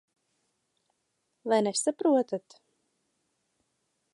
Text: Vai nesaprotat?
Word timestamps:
Vai 1.49 1.59
nesaprotat? 1.63 2.47